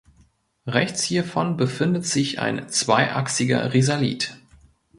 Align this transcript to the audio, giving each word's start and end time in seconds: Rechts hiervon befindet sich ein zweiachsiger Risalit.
Rechts 0.65 1.03
hiervon 1.03 1.57
befindet 1.57 2.07
sich 2.07 2.39
ein 2.39 2.67
zweiachsiger 2.69 3.71
Risalit. 3.75 4.35